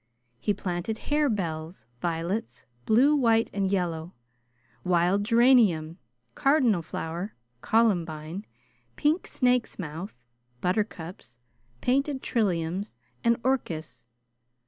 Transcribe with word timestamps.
He 0.39 0.51
planted 0.55 0.97
harebells; 1.11 1.85
violets, 2.01 2.65
blue, 2.87 3.15
white, 3.15 3.51
and 3.53 3.71
yellow; 3.71 4.15
wild 4.83 5.23
geranium, 5.23 5.99
cardinal 6.33 6.81
flower, 6.81 7.35
columbine, 7.61 8.47
pink 8.95 9.27
snake's 9.27 9.77
mouth, 9.77 10.23
buttercups, 10.59 11.37
painted 11.81 12.23
trilliums, 12.23 12.95
and 13.23 13.37
orchis. 13.43 14.03